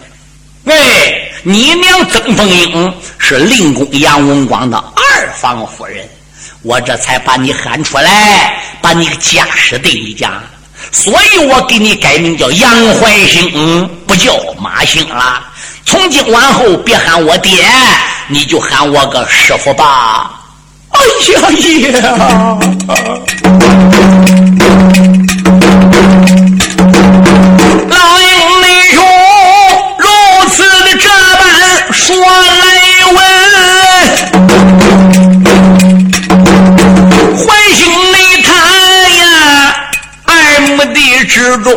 [0.65, 6.05] 哎，你娘曾凤英是令公杨文广的二房夫人，
[6.63, 10.43] 我这才把你喊出来，把你个家世对你讲，
[10.91, 15.41] 所以我给你改名叫杨怀兴，不叫马兴了。
[15.87, 17.65] 从今往后，别喊我爹，
[18.29, 20.33] 你就喊我个师傅吧。
[20.91, 21.01] 哎
[21.33, 21.41] 呀
[21.89, 21.93] 呀！
[27.89, 28.99] 老英内兄
[29.99, 30.09] 如
[30.51, 31.43] 此的这般
[31.93, 32.65] 说来
[33.13, 33.19] 问，
[37.37, 37.79] 唤醒
[38.13, 38.49] 内他
[39.19, 39.25] 呀，
[40.25, 40.31] 二
[40.67, 41.71] 目的之中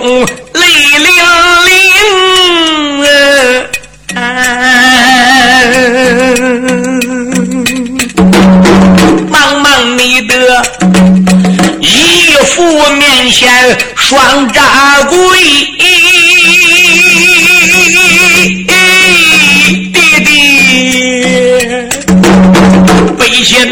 [14.10, 14.18] 双
[14.52, 15.14] 扎跪，
[19.94, 20.28] 弟弟，
[23.20, 23.69] 背信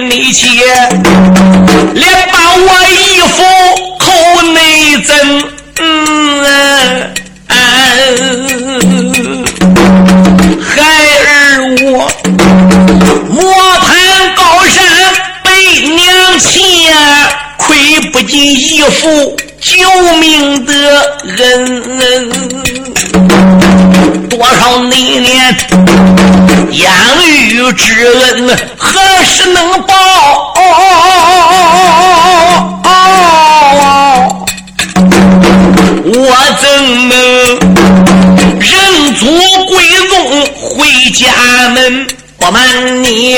[41.12, 42.08] 家门？
[42.38, 43.38] 不瞒你。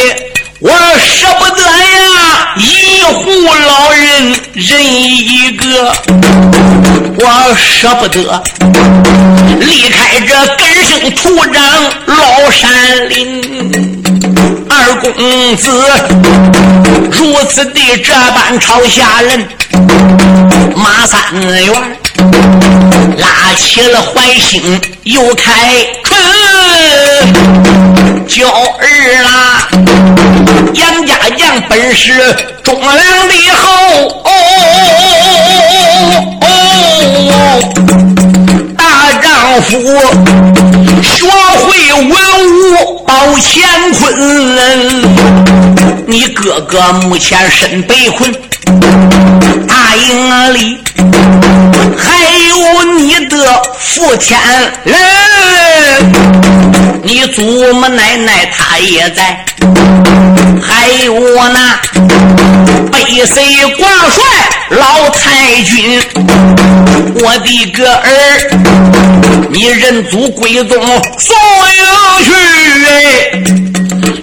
[0.61, 3.31] 我舍不得呀，一户
[3.65, 5.93] 老人人一个，
[7.17, 8.43] 我舍不得
[9.61, 11.63] 离开这根生土长
[12.07, 13.41] 老山林。
[14.69, 15.65] 二公子
[17.09, 19.47] 如此的这般朝下人，
[20.75, 21.97] 马三元
[23.17, 25.87] 拉起了怀兴又开。
[28.27, 28.85] 娇儿
[29.23, 29.67] 啦，
[30.73, 32.13] 杨家将本是
[32.63, 32.95] 忠良
[33.27, 33.63] 的后，
[38.77, 38.81] 大
[39.21, 39.27] 丈
[39.63, 39.69] 夫
[41.01, 42.73] 学会文武
[43.05, 43.97] 保乾坤。
[46.07, 48.33] 你哥哥目前身被困，
[49.67, 50.77] 大营里
[51.97, 52.03] 还
[52.47, 52.53] 有
[52.97, 53.35] 你的
[53.79, 54.39] 父天
[54.83, 54.95] 人。
[57.03, 59.45] 你祖母奶奶她也在，
[60.61, 61.13] 还有
[61.49, 61.79] 那
[62.93, 64.21] 为谁挂帅
[64.69, 66.01] 老太君？
[67.15, 68.05] 我的个儿，
[69.49, 70.77] 你认祖归宗
[71.17, 71.35] 送
[71.71, 71.81] 迎
[72.23, 72.31] 去，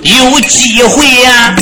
[0.02, 1.56] 有机会呀，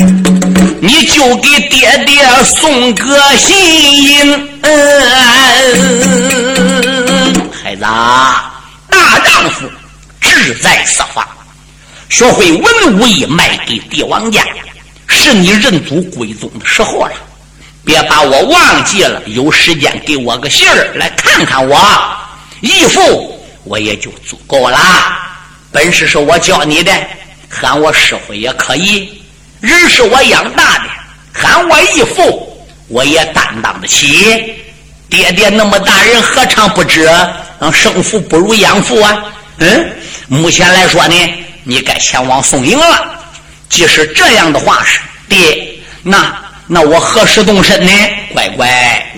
[0.85, 4.61] 你就给爹爹送个信。
[7.51, 7.81] 孩子，
[8.87, 9.67] 大丈夫
[10.21, 11.27] 志在四方，
[12.09, 14.45] 学会文武艺卖给帝王家，
[15.07, 17.13] 是你认祖归宗的时候了。
[17.83, 21.79] 别把我忘记了，有时间给我个信儿来看看我，
[22.61, 24.77] 义父我也就足够了。
[25.71, 26.91] 本事是我教你的，
[27.49, 29.19] 喊我师傅也可以。
[29.65, 30.83] 人是我养大的，
[31.33, 34.55] 喊我义父我也担当得起。
[35.09, 37.09] 爹爹那么大人，何尝不知
[37.73, 39.23] 生父不如养父啊？
[39.57, 39.89] 嗯，
[40.27, 41.15] 目前来说呢，
[41.63, 43.05] 你该前往宋营了。
[43.69, 45.67] 即使这样的话是爹，
[46.03, 46.33] 那。
[46.67, 47.91] 那我何时动身呢？
[48.33, 49.13] 乖乖，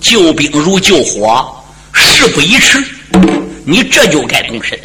[0.00, 1.52] 救兵如救火，
[1.92, 2.80] 事不宜迟。
[3.64, 4.78] 你这就该动身。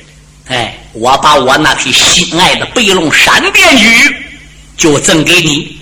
[0.48, 3.88] 哎，我把我那匹心爱的白龙闪电驹
[4.78, 5.78] 就赠给你。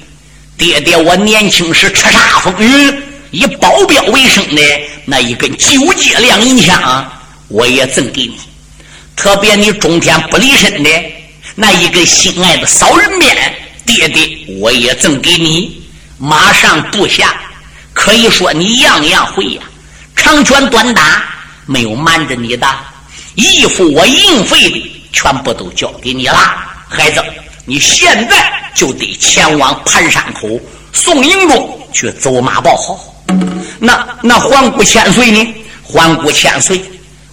[0.57, 4.61] 爹爹，我年轻时叱咤风云，以保镖为生的
[5.05, 7.11] 那一根九节亮银枪，
[7.47, 8.37] 我也赠给你。
[9.15, 10.89] 特别你中天不离身的
[11.55, 13.35] 那一根心爱的扫人鞭，
[13.85, 15.81] 爹爹，我也赠给你。
[16.17, 17.35] 马上部下，
[17.93, 19.63] 可以说你样样会呀，
[20.15, 21.25] 长拳短打
[21.65, 22.67] 没有瞒着你的，
[23.33, 26.37] 义父我应费的全部都交给你了。
[26.87, 27.23] 孩子，
[27.71, 30.59] 你现在就得前往盘山口
[30.91, 32.99] 宋营中去走马报号。
[33.79, 35.55] 那那环顾千岁呢？
[35.81, 36.83] 环顾千岁，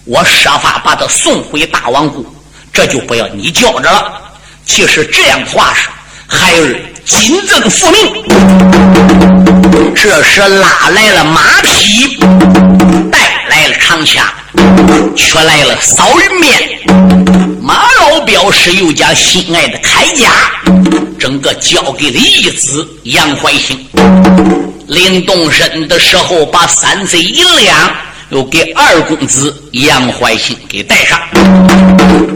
[0.05, 2.25] 我设法把他送回大王宫，
[2.71, 4.13] 这就不要你教着了。
[4.65, 5.89] 其实这样的话是
[6.25, 6.79] 孩儿。
[7.03, 8.23] 金正复命，
[9.93, 12.17] 这时拉来了马匹，
[13.11, 14.25] 带来了长枪，
[15.17, 17.48] 却来了扫人面。
[17.61, 20.29] 马老表师又将心爱的铠甲，
[21.19, 23.77] 整个交给了义子杨怀兴。
[24.87, 27.95] 临动身的时候，把三岁银两。
[28.29, 31.19] 又给二公子杨怀兴给带上，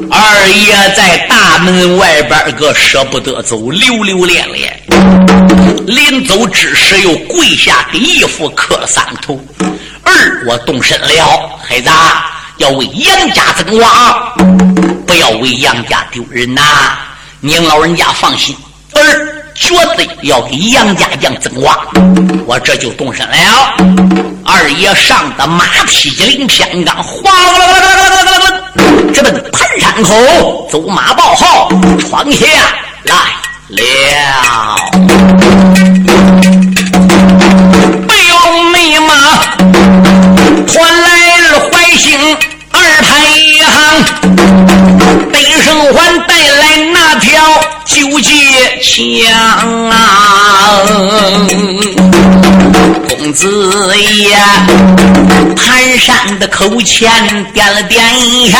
[0.09, 4.81] 二爷在大门外边个舍不得走，留留恋恋。
[5.85, 9.39] 临走之时又跪下给义父磕了三头。
[10.03, 11.91] 儿，我动身了，孩子
[12.57, 14.33] 要为杨家增光，
[15.05, 16.61] 不要为杨家丢人呐。
[17.39, 18.55] 您老人家放心，
[18.93, 19.43] 儿。
[19.55, 21.77] 绝对要给杨家将增光，
[22.47, 23.75] 我这就动身了。
[24.43, 28.45] 二爷上的马匹领偏刚，哗啦啦啦啦啦啦啦
[29.13, 32.47] 直奔盘山口，走马报号，闯下
[33.03, 33.15] 来
[33.69, 33.77] 了。
[38.07, 39.13] 不用内马，
[40.65, 41.12] 传来
[42.03, 42.19] 了怀兴
[42.71, 43.65] 二太行，
[45.31, 47.41] 北胜环带来那条。
[47.85, 48.33] 九节
[48.81, 49.29] 枪
[49.89, 49.93] 啊，
[53.07, 54.35] 公子爷
[55.55, 57.11] 盘山的口前
[57.53, 58.57] 点了点一下，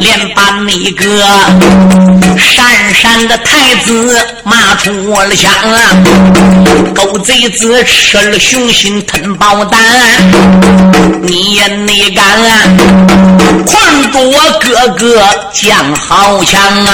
[0.00, 1.24] 连把那个
[2.36, 5.76] 山山的太子骂出了枪啊！
[6.94, 9.78] 狗贼子吃了熊心吞豹胆，
[11.22, 12.24] 你也没敢
[13.66, 16.88] 困住我哥哥将豪强啊！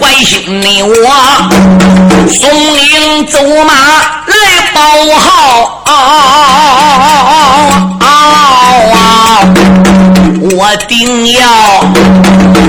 [0.00, 0.90] 怀心你我
[2.28, 3.72] 松营走马
[4.26, 4.34] 来
[4.74, 5.82] 报号，
[10.40, 11.40] 我定要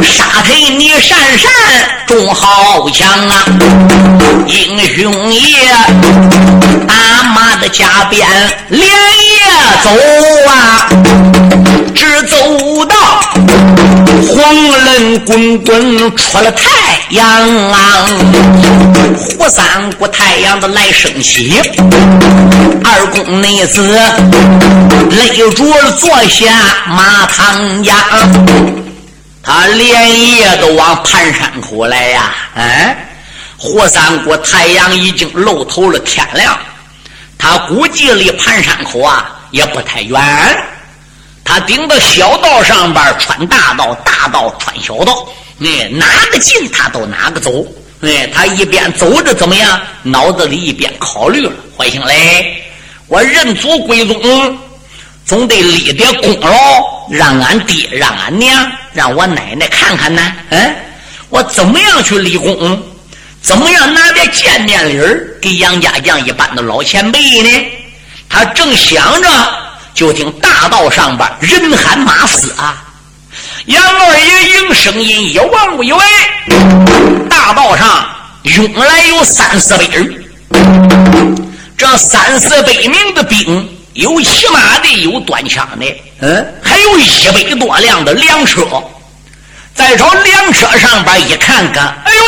[0.01, 1.51] 杀退你善善
[2.07, 3.45] 众豪强啊！
[4.47, 5.41] 英雄爷
[6.87, 6.93] 打
[7.33, 8.27] 马的加鞭
[8.69, 8.91] 连夜
[9.83, 9.89] 走
[10.49, 10.51] 啊，
[11.95, 12.35] 直走
[12.85, 12.95] 到
[14.27, 14.43] 黄
[14.85, 16.92] 冷滚滚出了太。
[17.09, 17.25] 阳
[17.71, 18.05] 啊，
[19.17, 21.61] 胡三姑太阳的来升起，
[22.83, 23.99] 二宫内子
[25.11, 26.49] 累住了坐下
[26.87, 27.93] 马堂家，
[29.43, 32.33] 他连夜都往盘山口来呀。
[32.55, 33.07] 哎，
[33.57, 36.57] 胡三姑太阳已经露头了，天亮，
[37.37, 40.19] 他估计离盘山口啊也不太远，
[41.43, 45.27] 他顶到小道上边穿大道，大道穿小道。
[45.63, 47.65] 哎，哪个近他都哪个走。
[48.01, 49.81] 哎，他一边走着怎么样？
[50.01, 51.51] 脑子里一边考虑了。
[51.77, 52.61] 怀兴嘞，
[53.07, 54.59] 我认祖归宗，
[55.25, 60.21] 总得立点功劳，让俺爹、让俺娘、让我奶奶看看呢。
[60.49, 60.75] 嗯，
[61.29, 62.83] 我怎么样去立功？
[63.41, 67.67] 怎么样拿点见面礼儿给杨家将一般的老前辈呢？
[68.29, 69.29] 他正想着，
[69.93, 72.82] 就听大道上边人喊马嘶啊！
[73.67, 76.03] 杨二爷应声音一望一喂，
[77.29, 78.05] 大道上
[78.43, 80.25] 涌来有三四百人。
[81.77, 85.85] 这三四百名的兵，有骑马的，有端枪的，
[86.19, 88.67] 嗯，还有一百多辆的粮车。
[89.73, 92.21] 再朝粮车上边一看看，哎呦，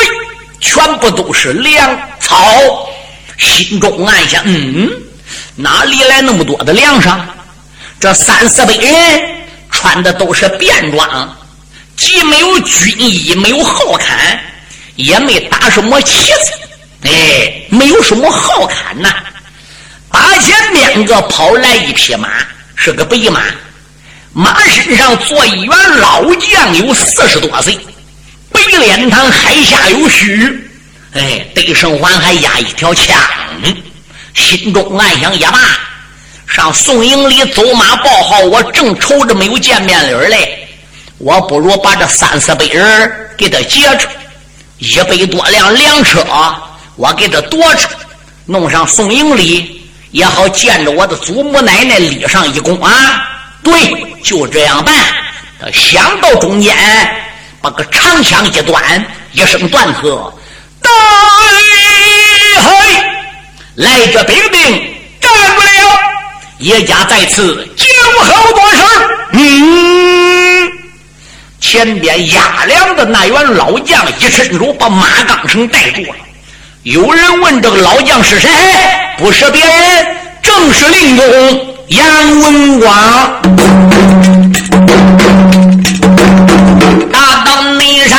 [0.61, 2.87] 全部都是粮草。
[3.37, 4.89] 心中暗想：嗯，
[5.55, 7.09] 哪里来那么多的粮食？
[7.99, 9.34] 这三四百人。
[9.85, 11.37] 穿的都是便装，
[11.95, 14.43] 既没有军衣，没有号坎，
[14.95, 16.51] 也没打什么旗子，
[17.03, 19.13] 哎，没有什么号坎呐。
[20.11, 22.29] 大前边个跑来一匹马，
[22.75, 23.43] 是个白马，
[24.33, 27.77] 马身上坐一员老将，有四十多岁，
[28.51, 30.67] 白脸膛，海下有须，
[31.13, 33.15] 哎，对生环还压一条枪，
[34.33, 35.59] 心中暗想：也罢。
[36.55, 40.65] 上宋营里走马报号，我正愁着没有见面礼嘞。
[41.17, 44.07] 我不如把这三四百人给他劫着，
[44.77, 46.25] 一百多辆粮车，
[46.95, 47.89] 我给他夺着，
[48.45, 53.21] 弄上宋营里，也好见着我的祖母奶奶立上一功啊！
[53.61, 53.73] 对，
[54.23, 54.95] 就这样办。
[55.59, 56.73] 他想到中间，
[57.59, 60.33] 把个长枪一端，一声断喝
[60.81, 60.89] ：“大
[62.61, 63.03] 嘿，
[63.75, 64.61] 来这兵丁
[65.19, 65.99] 干不了！”
[66.59, 67.85] 叶家在此，静
[68.17, 68.81] 候多事。
[69.33, 70.71] 嗯，
[71.59, 76.15] 前边压粮的那员老将一伸手把马钢绳带住了。
[76.83, 78.49] 有人问这个老将是谁？
[79.17, 80.07] 不是别人，
[80.41, 81.25] 正是令公
[81.87, 83.41] 杨文广。
[87.11, 88.17] 大道内上，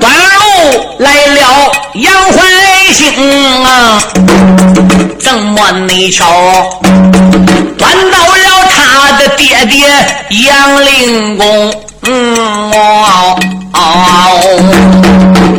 [0.00, 2.38] 端路来了杨怀
[2.94, 4.02] 兴啊。
[5.18, 6.77] 怎么你瞧，
[10.68, 12.36] 杨令公，嗯
[12.72, 13.40] 哦
[13.72, 13.80] 哦，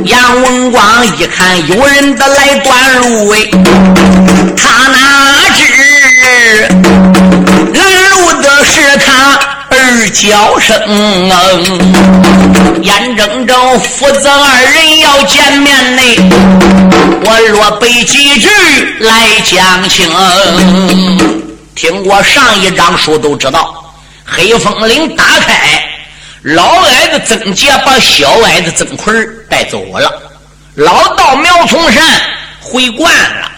[0.06, 0.84] 杨文广
[1.18, 3.40] 一看有人的来断路哎，
[4.56, 4.98] 他哪
[5.56, 5.64] 知
[7.74, 7.82] 拦
[8.12, 9.40] 路的是他。
[9.72, 10.76] 儿叫声，
[12.82, 16.02] 眼睁睁父子二人要见面呢，
[17.24, 18.50] 我若背几句
[19.00, 20.08] 来讲情。
[21.76, 23.89] 听过上一章书都知道，
[24.32, 25.84] 黑风岭打开，
[26.44, 29.14] 老矮子曾杰把小矮子曾奎
[29.50, 30.22] 带走了，
[30.76, 32.04] 老道苗从善
[32.60, 33.52] 回关了，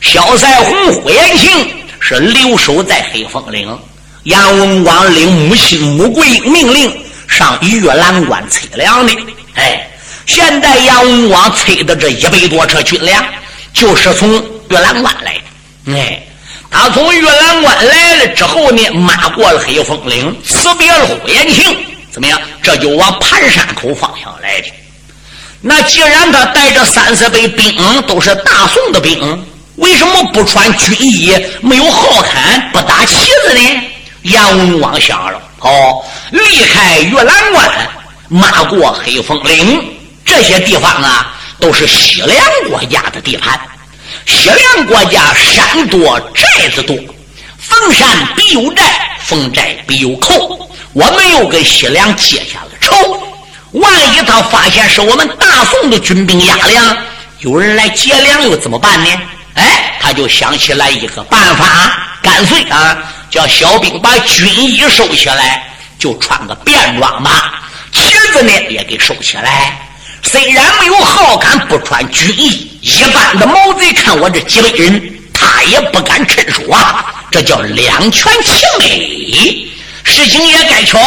[0.00, 3.78] 小赛红火延庆是留守在黑风岭。
[4.24, 6.92] 杨文广领母亲穆桂命令
[7.28, 9.14] 上玉兰关催粮的，
[9.54, 9.88] 哎，
[10.26, 13.24] 现在杨文广催的这一百多车军粮，
[13.72, 15.34] 就是从玉兰关来
[15.86, 15.96] 的。
[15.96, 16.20] 哎，
[16.70, 21.76] 他从玉兰关来了之后呢，马过了黑风岭，辞别了呼延庆，
[22.10, 22.38] 怎么样？
[22.62, 24.66] 这就往盘山口方向来的。
[25.60, 29.46] 那既然他带着三四百兵，都是大宋的兵，
[29.76, 33.82] 为什么不穿军衣，没有号坎，不打旗子呢？
[34.22, 37.70] 杨文广想了，哦，离开玉兰关，
[38.28, 39.82] 马过黑风岭，
[40.24, 42.38] 这些地方啊，都是西凉
[42.68, 43.58] 国家的地盘。
[44.26, 46.96] 西凉国家山多寨子多，
[47.58, 48.84] 逢山必有寨，
[49.24, 50.68] 逢寨必有寇。
[50.92, 52.96] 我们又跟西凉结下了仇，
[53.72, 56.96] 万一他发现是我们大宋的军兵压粮，
[57.40, 59.10] 有人来劫粮，又怎么办呢？
[59.54, 61.66] 哎，他就想起来一个办法，
[62.22, 62.96] 干脆啊。
[63.28, 65.62] 叫小兵把军衣收起来，
[65.98, 67.60] 就穿个便装吧。
[67.92, 68.02] 旗
[68.32, 69.85] 子呢也给收起来。
[70.22, 77.14] 虽然没有好感，不穿军衣，一般的毛贼看我这几百人，他也不敢趁手啊。
[77.30, 79.68] 这叫两全其美。
[80.04, 80.98] 事情也该巧，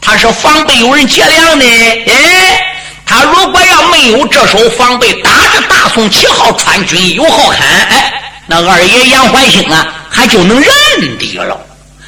[0.00, 1.64] 他是防备有人劫粮的。
[1.64, 2.64] 哎，
[3.06, 9.86] 他如果要没有这手防备，打着大宋旗号，穿军衣有好看，哎，那二爷杨怀兴啊。
[10.14, 11.58] 还就能认得了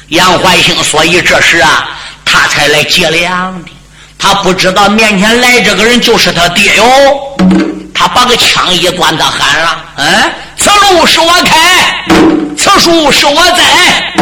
[0.09, 1.89] 杨怀兴，所以这时啊，
[2.23, 3.71] 他才来劫粮的。
[4.17, 6.83] 他不知道面前来这个人就是他爹哟。
[7.93, 10.05] 他把个枪一端，他喊了：“嗯，
[10.57, 12.03] 此路是我开，
[12.57, 14.13] 此树是我栽，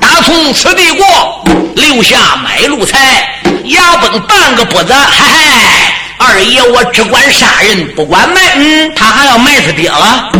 [0.00, 1.44] 打从此地过，
[1.74, 3.28] 留下买路财，
[3.64, 4.94] 牙崩半个不子。
[4.94, 8.40] 嗨嗨，二爷我只管杀人，不管埋。
[8.56, 10.30] 嗯，他还要埋他爹了。”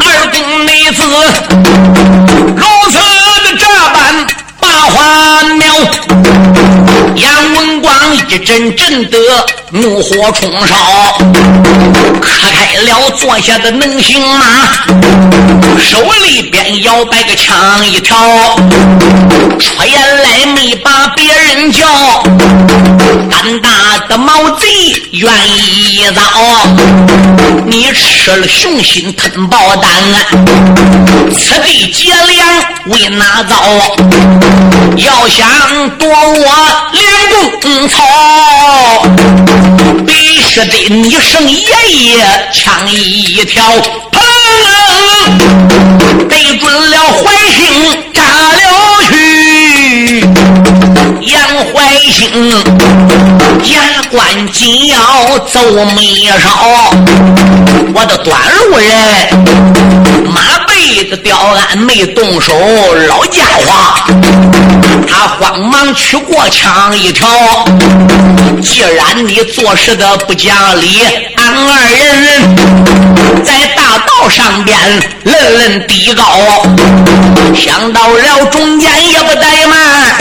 [0.00, 1.02] 二公妹子
[2.56, 2.98] 如此
[3.44, 4.26] 的这般
[4.58, 5.15] 把话
[7.16, 7.55] 苗，杨文广
[8.36, 9.18] 一阵人震得
[9.70, 10.76] 怒火冲烧，
[12.20, 14.44] 磕开了坐下的能行马，
[15.78, 17.56] 手里边摇摆个枪
[17.86, 18.14] 一条，
[19.58, 21.86] 出言来没把别人叫，
[23.30, 23.70] 胆大
[24.06, 24.66] 的毛贼
[25.12, 26.20] 愿意遭，
[27.64, 29.90] 你吃了雄心吞豹胆，
[31.32, 32.46] 此地劫粮
[32.88, 33.56] 为哪遭？
[34.96, 36.44] 要想夺我
[36.92, 38.02] 两公草，
[40.06, 40.12] 必
[40.42, 43.62] 须得你声爷爷枪一条，
[44.12, 44.18] 砰！
[46.28, 47.58] 对准了怀兴
[48.12, 48.58] 扎了
[49.08, 50.20] 去，
[51.20, 51.34] 杨
[51.72, 51.74] 怀
[52.12, 52.14] 兴
[54.16, 55.60] 关紧咬皱
[55.94, 56.48] 眉梢，
[57.94, 58.88] 我的短路人
[60.24, 62.54] 马背子吊鞍没动手，
[63.08, 63.74] 老家伙。
[65.06, 67.28] 他慌忙取过枪一条，
[68.62, 70.98] 既然你做事的不讲理，
[71.36, 74.78] 俺二人在大道上边
[75.24, 76.24] lần lần 低高，
[77.54, 80.16] 想到了中间也不怠慢，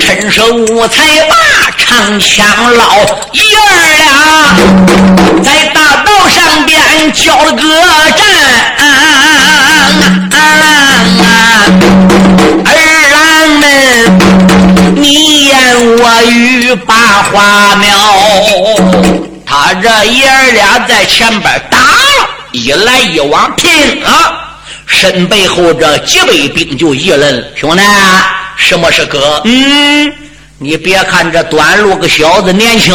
[0.00, 1.36] 趁手无才把
[1.78, 2.44] 长枪
[2.76, 2.98] 老，
[3.32, 7.62] 爷儿俩在大道上边交了个
[8.16, 8.26] 战。
[12.66, 12.74] 儿
[13.10, 13.20] 郎
[13.60, 13.62] 们
[14.96, 15.56] 你言
[15.96, 17.88] 我语把花苗，
[19.46, 27.82] 他这爷儿俩在前边打了一来一往拼啊，身背后这几百兵就议论：兄弟，
[28.56, 29.40] 什么是哥？
[29.44, 30.12] 嗯，
[30.60, 32.92] 你别看这短路个小子年轻，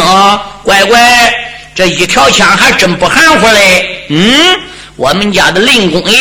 [0.62, 1.32] 乖乖，
[1.74, 4.06] 这一条枪还真不含糊嘞。
[4.10, 4.60] 嗯，
[4.96, 6.20] 我们家的令公爷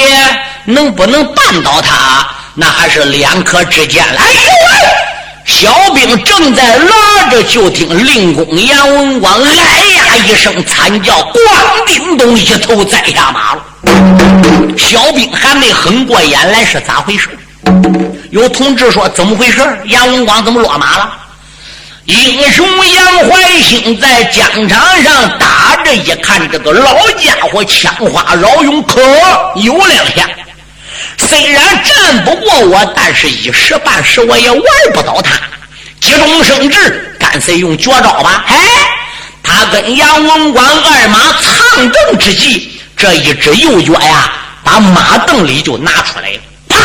[0.63, 2.25] 能不能绊倒他，
[2.55, 4.21] 那还是两可之间了。
[4.21, 4.89] 哎呦喂！
[5.45, 11.37] 小兵正在拉着，就听令公杨文广哎呀一声惨叫，咣
[11.85, 13.61] 叮咚一头栽下马了。
[14.77, 17.27] 小兵还没哼过眼来，是咋回事？
[18.31, 19.59] 有同志说怎么回事？
[19.87, 21.17] 杨文广怎么落马了？
[22.05, 29.01] 英雄杨怀兴在疆场上打着，一看这个老家伙枪花绕勇，可
[29.55, 30.27] 有两下。
[31.17, 34.61] 虽然战不过我，但是一时半时我也玩
[34.93, 35.39] 不倒他。
[36.01, 38.43] 急中生智，干脆用绝招吧！
[38.47, 38.57] 哎，
[39.41, 44.29] 他跟杨文广二马藏阵之际，这一只右脚呀，
[44.61, 46.39] 把马凳里就拿出来了。
[46.67, 46.77] 啪！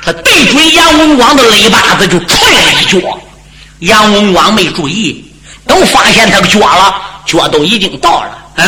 [0.00, 3.18] 他对准杨文广的肋巴子就踹了一脚。
[3.84, 5.24] 杨文广没注意，
[5.66, 6.94] 都发现他脚了，
[7.26, 8.38] 脚都已经到了。
[8.56, 8.64] 嗯，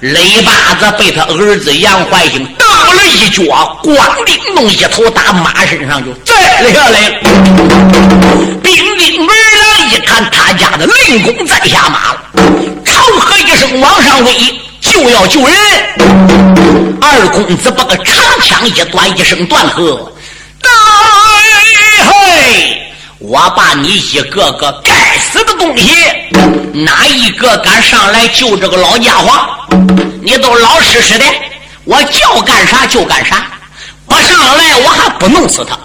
[0.00, 3.42] 雷巴子被他儿子杨怀兴蹬了一脚，
[3.82, 7.14] 咣叮咚一头打马身上就栽了下来了。
[8.62, 12.20] 兵丁儿郎一看他家的令公在下马了，
[12.84, 14.34] 长喝一声往上威，
[14.80, 15.56] 就要救人。
[17.00, 20.12] 二公子把个长枪一端，一声断喝
[20.60, 20.68] 大
[22.04, 22.74] ：“嘿！”
[23.20, 25.92] 我把你一个个该死的东西，
[26.72, 29.32] 哪一个敢上来救这个老家伙？
[30.22, 31.24] 你都老实实的，
[31.84, 33.44] 我叫干啥就干啥，
[34.06, 35.76] 不上来我还不弄死他。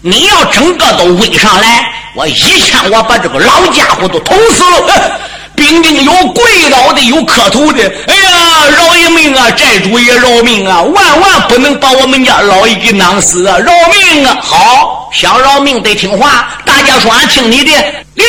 [0.00, 5.20] 你要整个都围上来，我一枪我把这个老家伙都捅死了。
[5.54, 7.80] 兵丁有跪倒的，有磕头的。
[8.08, 9.48] 哎呀，饶一命啊！
[9.52, 10.82] 寨主也饶命啊！
[10.82, 13.56] 万万不能把我们家老爷给囊死啊！
[13.58, 14.36] 饶命啊！
[14.42, 16.48] 好，想饶命得听话。
[16.64, 17.70] 大家说，俺听你的。
[18.14, 18.26] 六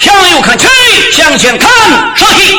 [0.00, 0.66] 向右看齐，
[1.12, 1.68] 向前看，
[2.16, 2.58] 稍息。